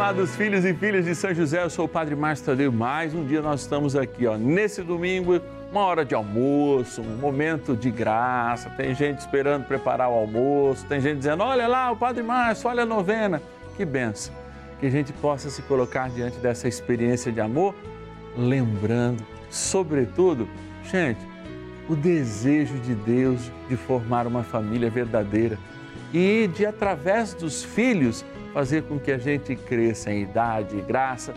[0.00, 2.72] amados filhos e filhas de São José, eu sou o Padre Márcio Tadeu.
[2.72, 5.38] Mais um dia nós estamos aqui, ó, nesse domingo,
[5.70, 8.70] uma hora de almoço, um momento de graça.
[8.70, 12.84] Tem gente esperando preparar o almoço, tem gente dizendo: olha lá o Padre Márcio, olha
[12.84, 13.42] a novena.
[13.76, 14.34] Que benção.
[14.80, 17.74] Que a gente possa se colocar diante dessa experiência de amor,
[18.34, 20.48] lembrando, sobretudo,
[20.82, 21.20] gente,
[21.90, 25.58] o desejo de Deus de formar uma família verdadeira
[26.10, 31.34] e de, através dos filhos, fazer com que a gente cresça em idade e graça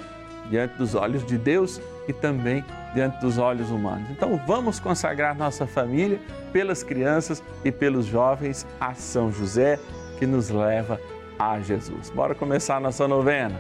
[0.49, 2.63] diante dos olhos de Deus e também
[2.94, 4.09] diante dos olhos humanos.
[4.12, 6.20] Então vamos consagrar nossa família
[6.52, 9.80] pelas crianças e pelos jovens a São José,
[10.20, 10.99] que nos leva
[11.40, 12.09] a Jesus.
[12.09, 13.55] Bora começar nossa novena.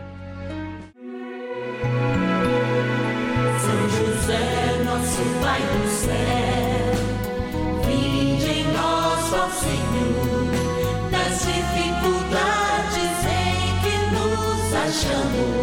[3.59, 5.82] São José, nosso Pai
[15.05, 15.62] nos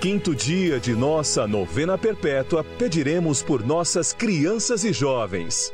[0.00, 5.72] quinto dia de nossa novena perpétua, pediremos por nossas crianças e jovens.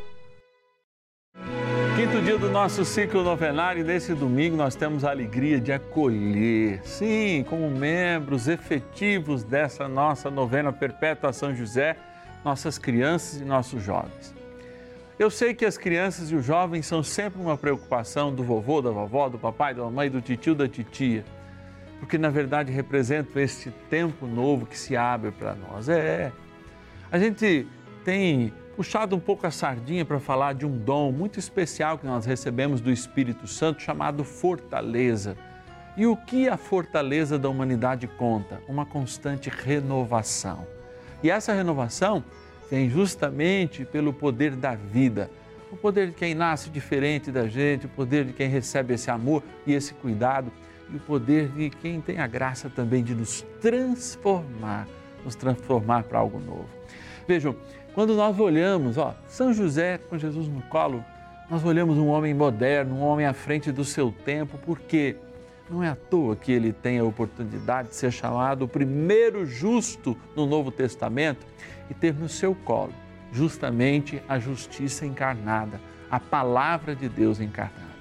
[1.97, 6.81] Quinto dia do nosso ciclo novenário e nesse domingo nós temos a alegria de acolher,
[6.85, 11.97] sim, como membros efetivos dessa nossa novena perpétua São José,
[12.45, 14.33] nossas crianças e nossos jovens.
[15.19, 18.91] Eu sei que as crianças e os jovens são sempre uma preocupação do vovô, da
[18.91, 21.25] vovó, do papai, da mamãe, do tio, da titia,
[22.03, 25.89] porque na verdade representam este tempo novo que se abre para nós.
[25.89, 26.33] É,
[27.13, 27.65] a gente
[28.05, 32.27] tem puxado um pouco a sardinha para falar de um dom muito especial que nós
[32.27, 35.37] recebemos do Espírito Santo chamado fortaleza.
[35.97, 38.61] E o que a fortaleza da humanidade conta?
[38.67, 40.67] Uma constante renovação.
[41.23, 42.25] E essa renovação
[42.69, 45.31] vem justamente pelo poder da vida,
[45.71, 49.41] o poder de quem nasce diferente da gente, o poder de quem recebe esse amor
[49.65, 50.51] e esse cuidado,
[50.93, 54.87] e o poder de quem tem a graça também de nos transformar,
[55.25, 56.69] nos transformar para algo novo.
[57.27, 57.57] Vejam,
[57.95, 61.05] quando nós olhamos, ó, São José com Jesus no colo,
[61.51, 65.17] nós olhamos um homem moderno, um homem à frente do seu tempo, porque
[65.69, 70.17] não é à toa que ele tem a oportunidade de ser chamado o primeiro justo
[70.37, 71.47] no Novo Testamento
[71.91, 72.93] e ter no seu colo
[73.33, 77.92] justamente a justiça encarnada, a palavra de Deus encarnada.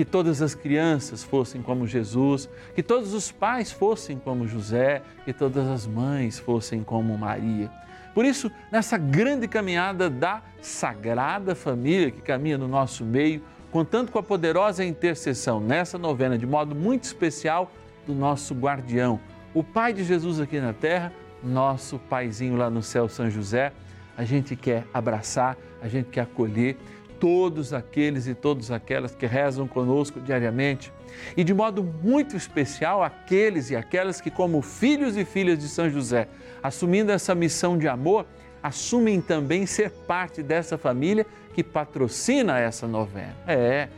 [0.00, 5.32] Que todas as crianças fossem como Jesus, que todos os pais fossem como José, que
[5.34, 7.70] todas as mães fossem como Maria.
[8.14, 14.18] Por isso, nessa grande caminhada da Sagrada Família que caminha no nosso meio, contando com
[14.18, 17.70] a poderosa intercessão nessa novena, de modo muito especial,
[18.06, 19.20] do nosso guardião,
[19.52, 21.12] o Pai de Jesus aqui na terra,
[21.44, 23.70] nosso Paizinho lá no céu, São José,
[24.16, 26.78] a gente quer abraçar, a gente quer acolher
[27.20, 30.90] todos aqueles e todas aquelas que rezam conosco diariamente
[31.36, 35.88] e de modo muito especial aqueles e aquelas que, como filhos e filhas de São
[35.90, 36.26] José,
[36.62, 38.26] assumindo essa missão de amor,
[38.62, 43.36] assumem também ser parte dessa família que patrocina essa novena.
[43.46, 43.88] É,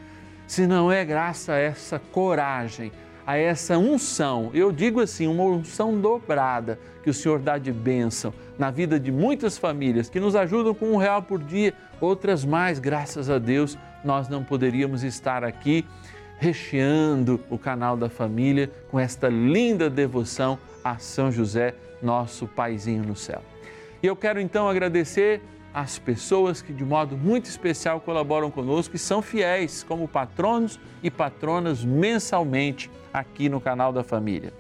[0.47, 2.93] se não é graças a essa coragem,
[3.27, 8.33] a essa unção, eu digo assim, uma unção dobrada que o Senhor dá de bênção
[8.59, 12.79] na vida de muitas famílias que nos ajudam com um real por dia, outras mais,
[12.79, 15.85] graças a Deus, nós não poderíamos estar aqui
[16.39, 23.15] recheando o canal da família com esta linda devoção a São José, nosso paizinho no
[23.15, 23.43] céu.
[24.03, 25.41] E eu quero então agradecer
[25.75, 31.11] às pessoas que de modo muito especial colaboram conosco e são fiéis como patronos e
[31.11, 34.53] patronas mensalmente aqui no canal da família.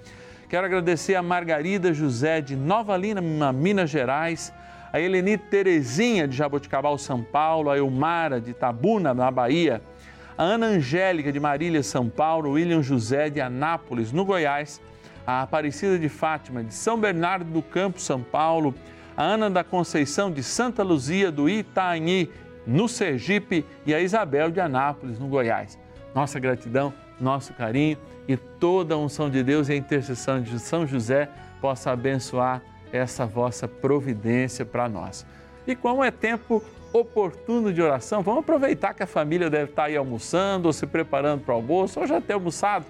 [0.48, 4.52] Quero agradecer a Margarida José de Nova Lina, Minas Gerais,
[4.92, 9.80] a Eleni Terezinha de Jaboticabal, São Paulo, a Elmara de Tabuna, na Bahia,
[10.36, 14.80] a Ana Angélica de Marília, São Paulo, o William José de Anápolis, no Goiás,
[15.26, 18.74] a Aparecida de Fátima de São Bernardo do Campo, São Paulo,
[19.22, 22.30] Ana da Conceição de Santa Luzia do Itaanhi,
[22.66, 25.78] no Sergipe, e a Isabel de Anápolis, no Goiás.
[26.14, 27.96] Nossa gratidão, nosso carinho
[28.28, 31.28] e toda a unção de Deus e a intercessão de São José
[31.60, 35.24] possa abençoar essa vossa providência para nós.
[35.66, 39.96] E como é tempo oportuno de oração, vamos aproveitar que a família deve estar aí
[39.96, 42.84] almoçando ou se preparando para o almoço ou já ter almoçado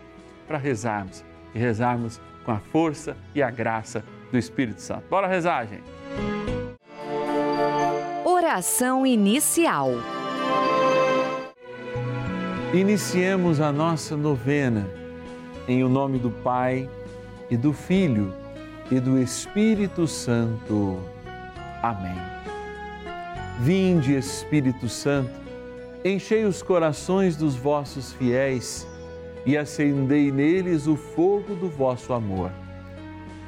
[0.49, 1.25] para rezarmos
[1.55, 4.03] e rezarmos com a força e a graça
[4.33, 5.05] do Espírito Santo.
[5.09, 5.85] Bora rezar, gente.
[8.25, 9.91] Oração inicial.
[12.73, 14.89] Iniciemos a nossa novena
[15.69, 16.89] em o nome do Pai
[17.51, 18.33] e do Filho
[18.91, 20.99] e do Espírito Santo.
[21.83, 22.17] Amém.
[23.61, 25.31] Vinde, Espírito Santo,
[26.03, 28.89] enchei os corações dos vossos fiéis
[29.45, 32.51] e acendei neles o fogo do vosso amor.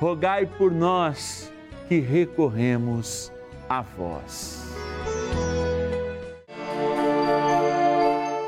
[0.00, 1.52] rogai por nós
[1.86, 3.30] que recorremos
[3.68, 4.64] a vós.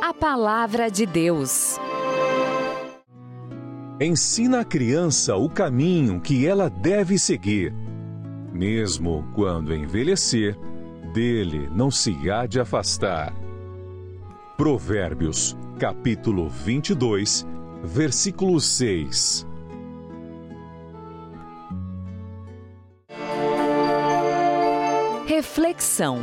[0.00, 1.78] A palavra de Deus.
[4.00, 7.74] Ensina a criança o caminho que ela deve seguir.
[8.50, 10.56] Mesmo quando envelhecer,
[11.12, 13.34] dele não se há de afastar.
[14.56, 17.46] Provérbios, capítulo 22,
[17.84, 19.51] versículo 6.
[25.54, 26.18] Reflexão.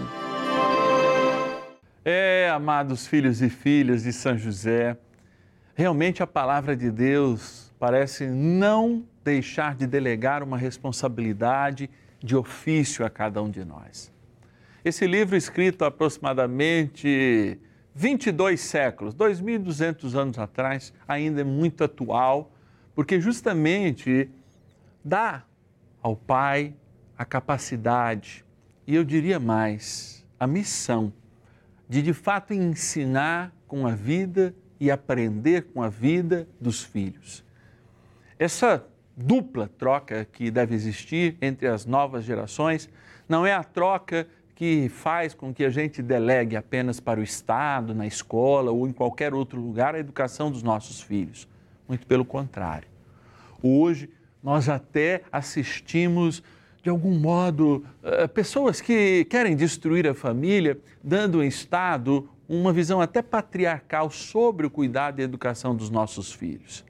[2.03, 4.98] É, amados filhos e filhas de São José,
[5.75, 13.09] realmente a palavra de Deus parece não deixar de delegar uma responsabilidade de ofício a
[13.09, 14.12] cada um de nós.
[14.83, 17.59] Esse livro, escrito aproximadamente
[17.93, 22.51] 22 séculos, 2.200 anos atrás, ainda é muito atual,
[22.95, 24.27] porque justamente
[25.05, 25.43] dá
[26.01, 26.74] ao Pai
[27.15, 28.43] a capacidade,
[28.89, 31.13] e eu diria mais, a missão
[31.88, 37.46] de de fato ensinar com a vida e aprender com a vida dos filhos.
[38.39, 38.84] Essa
[39.15, 42.89] dupla troca que deve existir entre as novas gerações
[43.27, 47.93] não é a troca que faz com que a gente delegue apenas para o Estado,
[47.93, 51.48] na escola ou em qualquer outro lugar a educação dos nossos filhos.
[51.88, 52.88] Muito pelo contrário.
[53.62, 54.10] Hoje,
[54.41, 56.41] nós até assistimos,
[56.89, 63.00] de algum modo, eh, pessoas que querem destruir a família, dando em Estado uma visão
[63.00, 66.84] até patriarcal sobre o cuidado e a educação dos nossos filhos.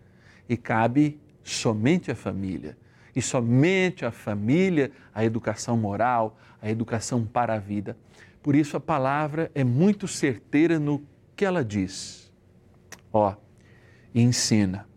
[0.48, 2.77] E cabe somente à família,
[3.13, 7.98] e somente à família, a educação moral, a educação para a vida.
[8.41, 11.03] Por isso a palavra é muito certeira no
[11.36, 12.32] que ela diz.
[13.12, 13.36] Ó,
[14.15, 14.88] ensina.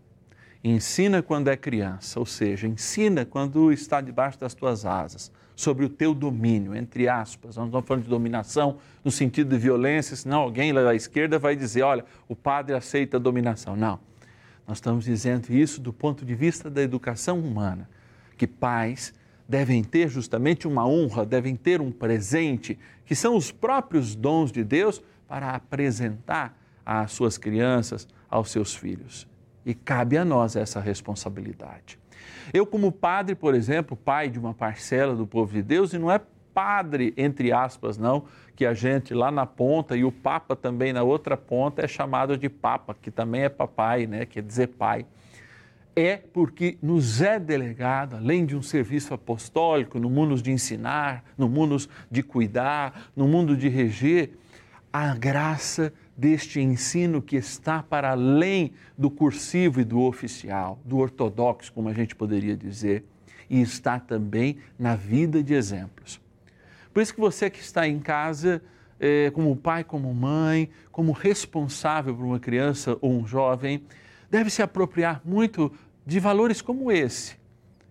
[0.64, 5.88] Ensina quando é criança, ou seja, ensina quando está debaixo das tuas asas, sobre o
[5.88, 7.56] teu domínio, entre aspas.
[7.56, 11.38] Nós não estamos falando de dominação no sentido de violência, senão alguém lá da esquerda
[11.38, 13.74] vai dizer: olha, o padre aceita a dominação.
[13.74, 13.98] Não.
[14.66, 17.88] Nós estamos dizendo isso do ponto de vista da educação humana,
[18.38, 19.12] que pais
[19.48, 24.62] devem ter justamente uma honra, devem ter um presente, que são os próprios dons de
[24.62, 29.26] Deus para apresentar às suas crianças, aos seus filhos.
[29.64, 31.98] E cabe a nós essa responsabilidade.
[32.52, 36.10] Eu, como padre, por exemplo, pai de uma parcela do povo de Deus, e não
[36.10, 36.20] é
[36.52, 41.02] padre, entre aspas, não, que a gente lá na ponta e o Papa também na
[41.02, 44.26] outra ponta é chamado de Papa, que também é papai, né?
[44.26, 45.06] Quer dizer pai.
[45.94, 51.48] É porque nos é delegado, além de um serviço apostólico, no mundo de ensinar, no
[51.48, 51.76] mundo
[52.10, 54.30] de cuidar, no mundo de reger,
[54.92, 61.72] a graça deste ensino que está para além do cursivo e do oficial, do ortodoxo,
[61.72, 63.04] como a gente poderia dizer,
[63.48, 66.20] e está também na vida de exemplos.
[66.92, 68.62] Por isso que você que está em casa,
[69.00, 73.82] eh, como pai, como mãe, como responsável por uma criança ou um jovem,
[74.30, 75.72] deve se apropriar muito
[76.06, 77.36] de valores como esse,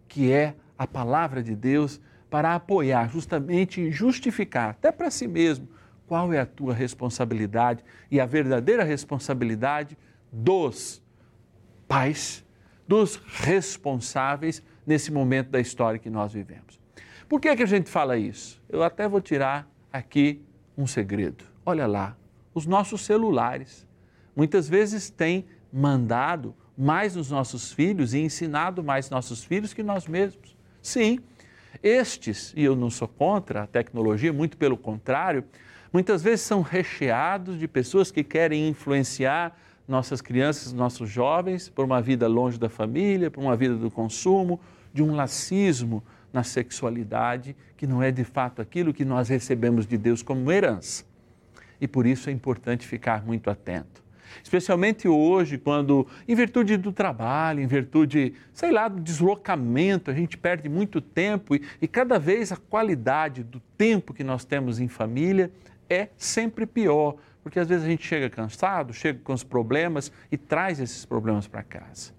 [0.07, 5.67] que é a palavra de Deus para apoiar, justamente justificar, até para si mesmo,
[6.11, 9.97] qual é a tua responsabilidade e a verdadeira responsabilidade
[10.29, 11.01] dos
[11.87, 12.43] pais,
[12.85, 16.77] dos responsáveis nesse momento da história que nós vivemos.
[17.29, 18.61] Por que, que a gente fala isso?
[18.67, 20.43] Eu até vou tirar aqui
[20.77, 21.45] um segredo.
[21.65, 22.17] Olha lá,
[22.53, 23.87] os nossos celulares
[24.35, 30.07] muitas vezes têm mandado mais nos nossos filhos e ensinado mais nossos filhos que nós
[30.07, 30.57] mesmos.
[30.81, 31.19] Sim,
[31.81, 35.45] estes, e eu não sou contra a tecnologia, muito pelo contrário,
[35.91, 39.57] muitas vezes são recheados de pessoas que querem influenciar
[39.87, 44.59] nossas crianças, nossos jovens, por uma vida longe da família, por uma vida do consumo,
[44.93, 49.97] de um lacismo na sexualidade, que não é de fato aquilo que nós recebemos de
[49.97, 51.03] Deus como herança.
[51.79, 54.01] E por isso é importante ficar muito atento.
[54.41, 60.37] Especialmente hoje, quando, em virtude do trabalho, em virtude, sei lá, do deslocamento, a gente
[60.37, 64.87] perde muito tempo e, e cada vez a qualidade do tempo que nós temos em
[64.87, 65.51] família
[65.91, 70.37] é sempre pior, porque às vezes a gente chega cansado, chega com os problemas e
[70.37, 72.13] traz esses problemas para casa.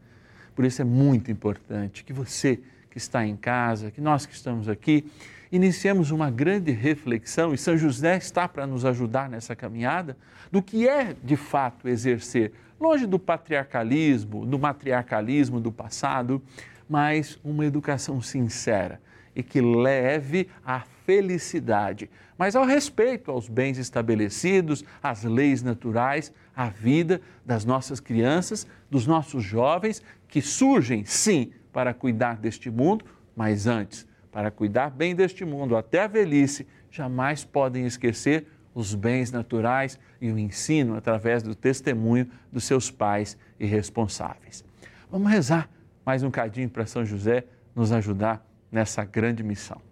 [0.54, 2.60] Por isso é muito importante que você
[2.90, 5.10] que está em casa, que nós que estamos aqui,
[5.50, 10.16] iniciemos uma grande reflexão, e São José está para nos ajudar nessa caminhada,
[10.50, 16.42] do que é de fato exercer, longe do patriarcalismo, do matriarcalismo do passado,
[16.86, 19.00] mas uma educação sincera
[19.34, 26.68] e que leve à felicidade, mas ao respeito aos bens estabelecidos, às leis naturais, à
[26.68, 33.04] vida das nossas crianças, dos nossos jovens, que surgem, sim, para cuidar deste mundo,
[33.34, 39.30] mas antes, para cuidar bem deste mundo até a velhice, jamais podem esquecer os bens
[39.30, 44.64] naturais e o ensino através do testemunho dos seus pais e responsáveis.
[45.10, 45.68] Vamos rezar
[46.04, 47.44] mais um cadinho para São José
[47.74, 49.91] nos ajudar nessa grande missão.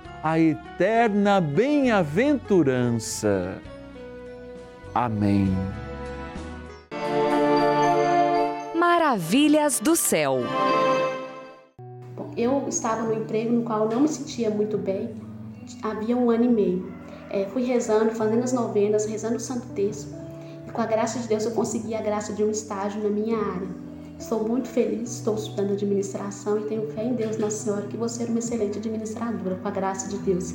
[0.23, 3.59] a eterna bem-aventurança.
[4.93, 5.49] Amém.
[8.75, 10.41] Maravilhas do céu.
[12.15, 15.15] Bom, eu estava no emprego no qual eu não me sentia muito bem,
[15.81, 16.93] havia um ano e meio.
[17.31, 20.13] É, fui rezando, fazendo as novenas, rezando o Santo Terço.
[20.67, 23.37] E com a graça de Deus eu consegui a graça de um estágio na minha
[23.37, 23.80] área.
[24.21, 28.07] Estou muito feliz, estou estudando administração e tenho fé em Deus, Nossa Senhora, que vou
[28.07, 30.53] ser uma excelente administradora, com a graça de Deus.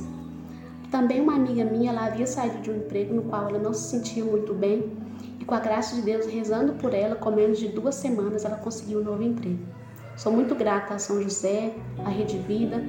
[0.88, 3.90] Também uma amiga minha, ela havia saído de um emprego no qual ela não se
[3.90, 4.92] sentia muito bem
[5.40, 8.56] e com a graça de Deus, rezando por ela, com menos de duas semanas, ela
[8.56, 9.58] conseguiu um novo emprego.
[10.16, 12.84] Sou muito grata a São José, à Rede Vida,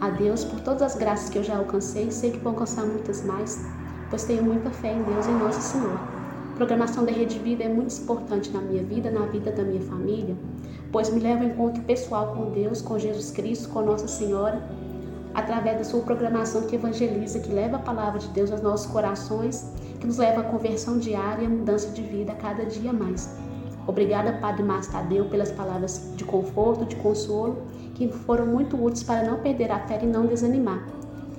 [0.00, 2.86] a Deus por todas as graças que eu já alcancei e sei que vou alcançar
[2.86, 3.62] muitas mais,
[4.08, 6.21] pois tenho muita fé em Deus e em Nossa Senhora.
[6.56, 10.36] Programação da Rede Vida é muito importante na minha vida, na vida da minha família,
[10.90, 14.62] pois me leva ao encontro pessoal com Deus, com Jesus Cristo, com Nossa Senhora
[15.34, 19.72] através da sua programação que evangeliza, que leva a palavra de Deus aos nossos corações,
[19.98, 23.34] que nos leva à conversão diária e à mudança de vida a cada dia mais.
[23.86, 27.62] Obrigada, Padre Márcio Tadeu, pelas palavras de conforto, de consolo,
[27.94, 30.86] que foram muito úteis para não perder a fé e não desanimar.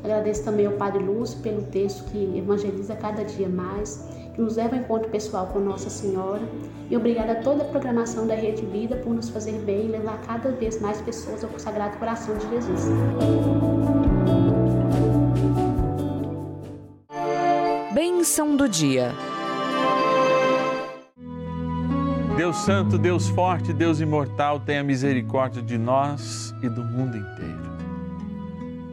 [0.03, 4.05] Agradeço também ao Padre Lúcio pelo texto que evangeliza cada dia mais,
[4.41, 6.41] nos leva ao encontro pessoal com Nossa Senhora.
[6.89, 10.19] E obrigada a toda a programação da Rede Vida por nos fazer bem e levar
[10.21, 12.81] cada vez mais pessoas ao Sagrado Coração de Jesus.
[17.93, 19.11] Bênção do dia.
[22.35, 27.72] Deus Santo, Deus Forte, Deus Imortal, tenha misericórdia de nós e do mundo inteiro.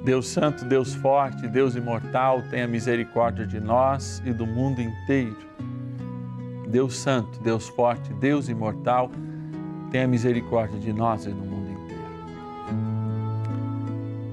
[0.05, 5.37] Deus Santo, Deus Forte, Deus Imortal, tenha misericórdia de nós e do mundo inteiro.
[6.69, 9.11] Deus Santo, Deus Forte, Deus Imortal,
[9.91, 12.01] tenha misericórdia de nós e do mundo inteiro.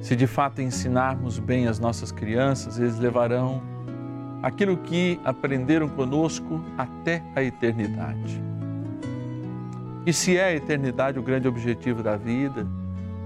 [0.02, 3.62] Se de fato ensinarmos bem as nossas crianças, eles levarão
[4.42, 8.42] aquilo que aprenderam conosco até a eternidade.
[10.06, 12.66] E se é a eternidade o grande objetivo da vida,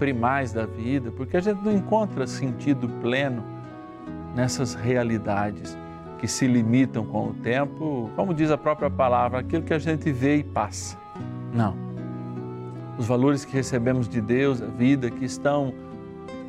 [0.01, 3.43] primais da vida, porque a gente não encontra sentido pleno
[4.35, 5.77] nessas realidades
[6.17, 10.11] que se limitam com o tempo, como diz a própria palavra, aquilo que a gente
[10.11, 10.97] vê e passa.
[11.53, 11.75] Não.
[12.97, 15.71] Os valores que recebemos de Deus, a vida, que estão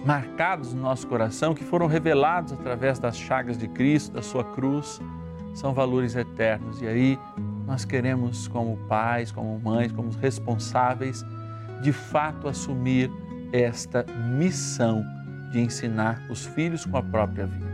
[0.03, 4.99] marcados no nosso coração, que foram revelados através das chagas de Cristo, da sua cruz,
[5.53, 6.81] são valores eternos.
[6.81, 7.19] E aí
[7.67, 11.23] nós queremos, como pais, como mães, como responsáveis,
[11.83, 13.11] de fato assumir
[13.53, 14.05] esta
[14.38, 15.05] missão
[15.51, 17.73] de ensinar os filhos com a própria vida.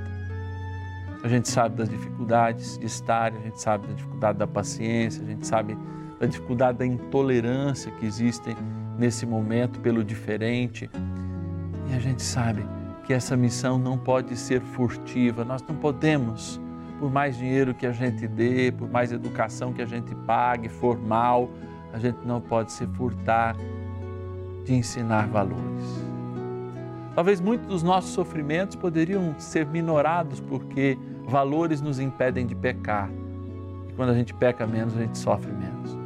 [1.23, 5.27] A gente sabe das dificuldades de estar, a gente sabe da dificuldade da paciência, a
[5.27, 5.77] gente sabe
[6.21, 8.57] da dificuldade da intolerância que existem
[8.99, 10.91] nesse momento pelo diferente.
[11.88, 12.64] E a gente sabe
[13.05, 16.61] que essa missão não pode ser furtiva, nós não podemos,
[16.99, 21.51] por mais dinheiro que a gente dê, por mais educação que a gente pague, formal,
[21.93, 23.57] a gente não pode se furtar
[24.69, 26.05] de ensinar valores.
[27.15, 33.11] Talvez muitos dos nossos sofrimentos poderiam ser minorados porque valores nos impedem de pecar.
[33.89, 35.97] E quando a gente peca menos, a gente sofre menos.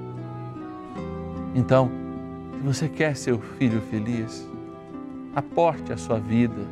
[1.54, 1.90] Então,
[2.56, 4.48] se você quer seu filho feliz,
[5.34, 6.62] aporte a sua vida,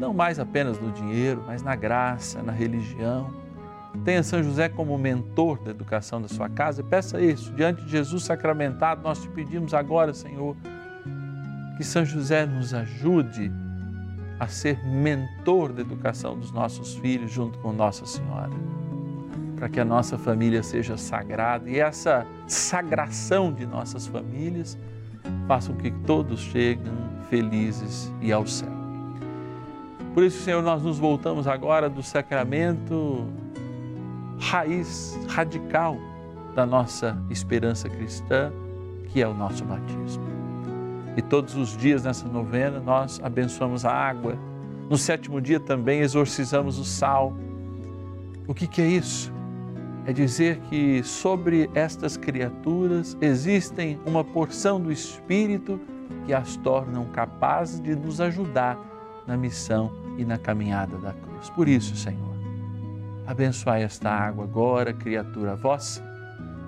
[0.00, 3.30] não mais apenas no dinheiro, mas na graça, na religião.
[4.02, 7.52] Tenha São José como mentor da educação da sua casa e peça isso.
[7.52, 10.56] Diante de Jesus sacramentado, nós te pedimos agora, Senhor,
[11.78, 13.52] que São José nos ajude
[14.40, 18.50] a ser mentor da educação dos nossos filhos junto com Nossa Senhora,
[19.54, 24.76] para que a nossa família seja sagrada e essa sagração de nossas famílias
[25.46, 26.92] faça com que todos cheguem
[27.30, 28.72] felizes e ao céu.
[30.14, 33.24] Por isso, Senhor, nós nos voltamos agora do sacramento
[34.40, 35.96] raiz, radical
[36.56, 38.50] da nossa esperança cristã,
[39.10, 40.27] que é o nosso batismo.
[41.18, 44.38] E todos os dias nessa novena nós abençoamos a água
[44.88, 47.36] No sétimo dia também exorcizamos o sal.
[48.46, 49.32] O que, que é isso?
[50.06, 55.80] É dizer que sobre estas criaturas existem uma porção do Espírito
[56.24, 58.78] que as tornam capazes de nos ajudar
[59.26, 61.50] na missão e na caminhada da cruz.
[61.50, 62.36] Por isso, Senhor,
[63.26, 66.00] abençoai esta água agora, criatura vossa,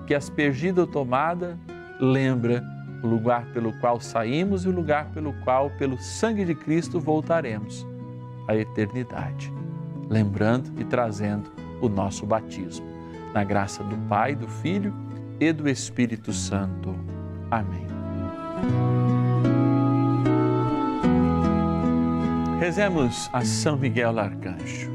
[0.05, 1.57] que aspergida ou tomada
[1.99, 2.61] lembra
[3.03, 7.85] o lugar pelo qual saímos e o lugar pelo qual, pelo sangue de Cristo, voltaremos
[8.47, 9.51] à eternidade.
[10.09, 12.85] Lembrando e trazendo o nosso batismo.
[13.33, 14.93] Na graça do Pai, do Filho
[15.39, 16.93] e do Espírito Santo.
[17.49, 17.87] Amém.
[22.59, 24.91] Rezemos a São Miguel Arcanjo.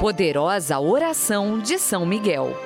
[0.00, 2.65] Poderosa oração de São Miguel.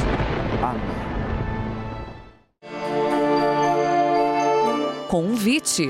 [0.61, 1.11] Amém.
[5.07, 5.89] Convite.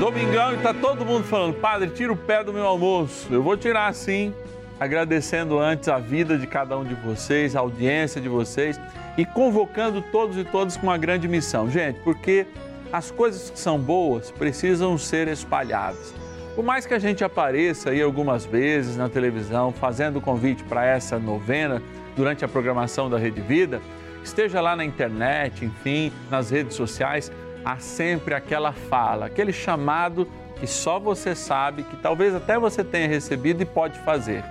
[0.00, 3.28] Domingão e tá todo mundo falando, padre, tira o pé do meu almoço.
[3.30, 4.34] Eu vou tirar sim,
[4.80, 8.80] agradecendo antes a vida de cada um de vocês, a audiência de vocês
[9.16, 11.70] e convocando todos e todas com uma grande missão.
[11.70, 12.46] Gente, porque
[12.90, 16.14] as coisas que são boas precisam ser espalhadas.
[16.56, 21.18] Por mais que a gente apareça aí algumas vezes na televisão fazendo convite para essa
[21.18, 21.80] novena
[22.16, 23.80] durante a programação da Rede Vida,
[24.22, 27.30] esteja lá na internet, enfim, nas redes sociais,
[27.64, 33.08] há sempre aquela fala, aquele chamado que só você sabe, que talvez até você tenha
[33.08, 34.44] recebido e pode fazer.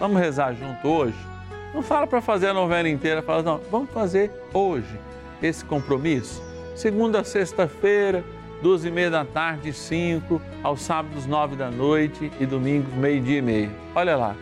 [0.00, 1.16] Vamos rezar junto hoje?
[1.72, 4.98] Não fala para fazer a novena inteira, fala, não, vamos fazer hoje
[5.42, 6.42] esse compromisso.
[6.74, 8.24] Segunda a sexta-feira,
[8.60, 13.42] duas e meia da tarde, cinco, aos sábados, nove da noite e domingos, meio-dia e
[13.42, 13.70] meio.
[13.94, 14.34] Olha lá,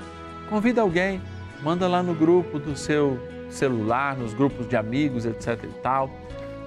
[0.48, 1.20] convida alguém,
[1.62, 6.10] manda lá no grupo do seu celular, nos grupos de amigos, etc e tal.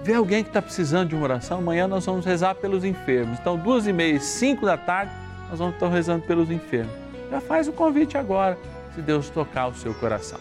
[0.04, 3.40] Vê alguém que está precisando de uma oração, amanhã nós vamos rezar pelos enfermos.
[3.40, 5.12] Então, duas e meia, cinco da tarde,
[5.50, 6.94] nós vamos estar rezando pelos enfermos.
[7.32, 8.58] Já faz o convite agora,
[8.94, 10.40] se Deus tocar o seu coração.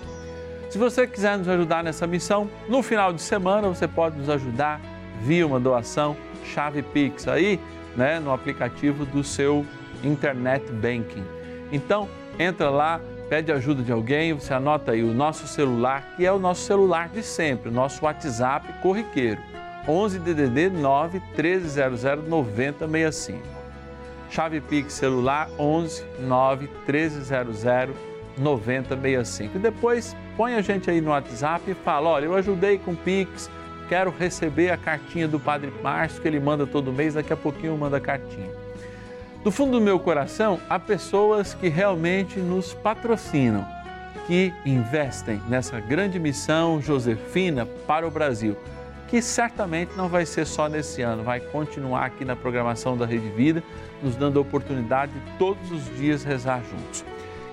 [0.69, 4.81] Se você quiser nos ajudar nessa missão, no final de semana você pode nos ajudar
[5.23, 7.59] via uma doação, chave Pix aí,
[7.97, 9.65] né, no aplicativo do seu
[10.03, 11.25] Internet Banking.
[11.73, 16.33] Então, entra lá, pede ajuda de alguém, você anota aí o nosso celular, que é
[16.33, 19.41] o nosso celular de sempre, o nosso WhatsApp corriqueiro,
[19.89, 23.55] 11 DDD 9 1300 9065.
[24.31, 27.65] Chave Pix celular 11 9 1300
[28.37, 29.57] 9065.
[29.57, 33.51] E depois põe a gente aí no WhatsApp e fala: olha, eu ajudei com Pix,
[33.89, 37.73] quero receber a cartinha do Padre Márcio que ele manda todo mês, daqui a pouquinho
[37.75, 38.64] eu mando a cartinha.
[39.45, 43.69] Do fundo do meu coração, há pessoas que realmente nos patrocinam,
[44.27, 48.57] que investem nessa grande missão Josefina para o Brasil,
[49.07, 53.29] que certamente não vai ser só nesse ano, vai continuar aqui na programação da Rede
[53.29, 53.63] Vida,
[54.03, 57.05] nos dando a oportunidade de todos os dias rezar juntos.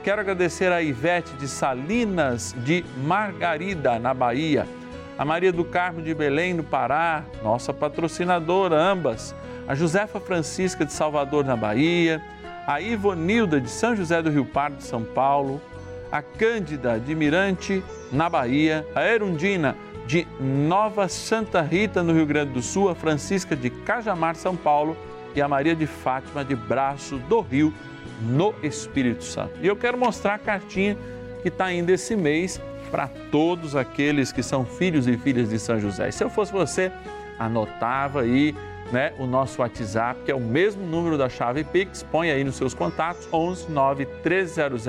[0.02, 4.66] Quero agradecer a Ivete de Salinas de Margarida, na Bahia,
[5.18, 9.36] a Maria do Carmo de Belém, no Pará, nossa patrocinadora, ambas,
[9.72, 12.22] a Josefa Francisca de Salvador, na Bahia,
[12.68, 15.62] a Ivonilda de São José do Rio Pardo, São Paulo,
[16.12, 17.82] a Cândida de Mirante,
[18.12, 23.56] na Bahia, a Erundina de Nova Santa Rita, no Rio Grande do Sul, a Francisca
[23.56, 24.98] de Cajamar, São Paulo
[25.34, 27.74] e a Maria de Fátima de Braço do Rio,
[28.24, 29.54] no Espírito Santo.
[29.62, 30.98] E eu quero mostrar a cartinha
[31.42, 32.60] que está indo esse mês
[32.92, 36.10] para todos aqueles que são filhos e filhas de São José.
[36.10, 36.92] E se eu fosse você,
[37.40, 38.54] anotava aí
[38.92, 42.56] né, o nosso WhatsApp, que é o mesmo número da chave Pix, põe aí nos
[42.56, 44.86] seus contatos, 11 9 1300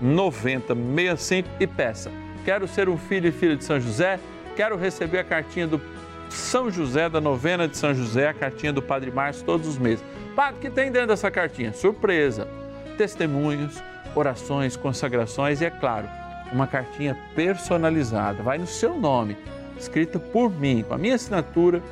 [0.00, 2.10] 9065 e peça.
[2.44, 4.18] Quero ser um filho e filha de São José,
[4.56, 5.80] quero receber a cartinha do
[6.30, 10.04] São José, da novena de São José, a cartinha do Padre Márcio todos os meses.
[10.34, 11.72] Padre, o que tem dentro dessa cartinha?
[11.72, 12.48] Surpresa!
[12.96, 13.82] Testemunhos,
[14.14, 16.08] orações, consagrações e, é claro,
[16.52, 18.42] uma cartinha personalizada.
[18.42, 19.36] Vai no seu nome,
[19.78, 21.82] escrita por mim, com a minha assinatura,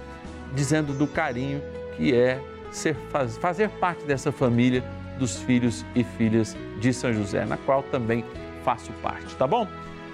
[0.55, 1.63] dizendo do carinho
[1.97, 4.85] que é ser, faz, fazer parte dessa família
[5.19, 8.25] dos filhos e filhas de São José, na qual também
[8.65, 9.67] faço parte, tá bom?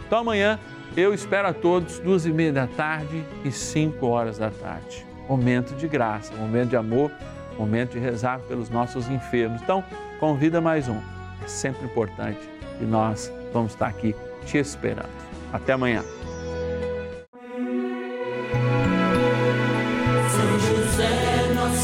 [0.06, 0.58] Então amanhã
[0.96, 5.04] eu espero a todos, duas e meia da tarde e cinco horas da tarde.
[5.28, 7.10] momento de graça, momento de amor,
[7.58, 9.62] momento de rezar pelos nossos enfermos.
[9.62, 9.82] Então,
[10.20, 11.00] convida mais um.
[11.42, 12.40] É sempre importante
[12.80, 15.08] e nós vamos estar aqui te esperando.
[15.52, 16.04] Até amanhã.